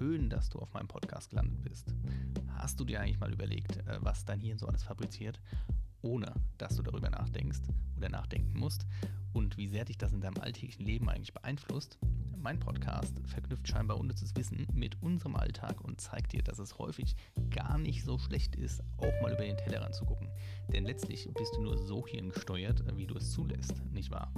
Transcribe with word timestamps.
schön, 0.00 0.30
dass 0.30 0.48
du 0.48 0.58
auf 0.58 0.72
meinem 0.72 0.88
Podcast 0.88 1.28
gelandet 1.28 1.62
bist. 1.62 1.94
Hast 2.56 2.80
du 2.80 2.86
dir 2.86 3.02
eigentlich 3.02 3.20
mal 3.20 3.30
überlegt, 3.30 3.76
äh, 3.86 3.98
was 4.00 4.24
dein 4.24 4.40
Hirn 4.40 4.58
so 4.58 4.66
alles 4.66 4.82
fabriziert, 4.82 5.38
ohne 6.00 6.32
dass 6.56 6.74
du 6.76 6.82
darüber 6.82 7.10
nachdenkst 7.10 7.60
oder 7.98 8.08
nachdenken 8.08 8.58
musst 8.58 8.86
und 9.34 9.58
wie 9.58 9.68
sehr 9.68 9.84
dich 9.84 9.98
das 9.98 10.14
in 10.14 10.22
deinem 10.22 10.40
alltäglichen 10.40 10.86
Leben 10.86 11.10
eigentlich 11.10 11.34
beeinflusst? 11.34 11.98
Mein 12.34 12.58
Podcast 12.58 13.14
verknüpft 13.26 13.68
scheinbar 13.68 13.98
unnützes 13.98 14.34
Wissen 14.36 14.66
mit 14.72 15.02
unserem 15.02 15.36
Alltag 15.36 15.82
und 15.82 16.00
zeigt 16.00 16.32
dir, 16.32 16.42
dass 16.42 16.58
es 16.58 16.78
häufig 16.78 17.14
gar 17.50 17.76
nicht 17.76 18.02
so 18.02 18.16
schlecht 18.16 18.56
ist, 18.56 18.82
auch 18.96 19.20
mal 19.20 19.34
über 19.34 19.44
den 19.44 19.58
Tellerrand 19.58 19.94
zu 19.94 20.06
gucken. 20.06 20.30
Denn 20.72 20.86
letztlich 20.86 21.28
bist 21.34 21.54
du 21.56 21.60
nur 21.60 21.76
so 21.76 22.06
hirngesteuert, 22.06 22.96
wie 22.96 23.06
du 23.06 23.18
es 23.18 23.32
zulässt, 23.32 23.74
nicht 23.92 24.10
wahr? 24.10 24.32